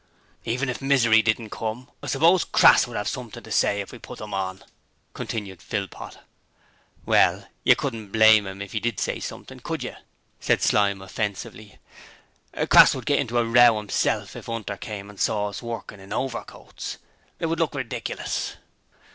[0.45, 3.99] 'Even if Misery didn't come, I suppose Crass would 'ave something to say if we
[3.99, 4.63] did put 'em on,'
[5.13, 6.17] continued Philpot.
[7.05, 9.97] 'Well, yer couldn't blame 'im if 'e did say something, could yer?'
[10.39, 11.77] said Slyme, offensively.
[12.67, 16.11] 'Crass would get into a row 'imself if 'Unter came and saw us workin' in
[16.11, 16.97] overcoats.
[17.39, 18.53] It would look ridiclus.'